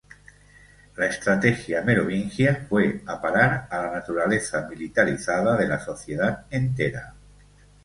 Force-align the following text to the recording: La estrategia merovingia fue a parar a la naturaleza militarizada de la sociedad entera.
La 0.95 1.05
estrategia 1.05 1.83
merovingia 1.83 2.65
fue 2.67 3.03
a 3.05 3.21
parar 3.21 3.67
a 3.69 3.77
la 3.83 3.91
naturaleza 3.91 4.67
militarizada 4.67 5.55
de 5.55 5.67
la 5.67 5.79
sociedad 5.79 6.47
entera. 6.49 7.13